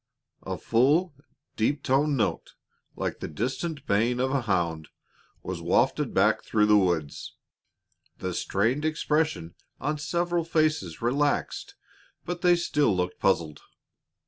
_A 0.51 0.57
full, 0.57 1.13
deep 1.55 1.83
toned 1.83 2.17
note, 2.17 2.55
like 2.95 3.19
the 3.19 3.27
distant 3.27 3.85
baying 3.85 4.19
of 4.19 4.31
a 4.31 4.41
hound, 4.41 4.89
was 5.43 5.61
wafted 5.61 6.11
back 6.11 6.43
through 6.43 6.65
the 6.65 6.75
woods. 6.75 7.35
The 8.17 8.33
strained 8.33 8.83
expression 8.83 9.53
on 9.79 9.99
several 9.99 10.43
faces 10.43 11.03
relaxed, 11.03 11.75
but 12.25 12.41
they 12.41 12.55
still 12.55 12.95
looked 12.97 13.19
puzzled. 13.19 13.61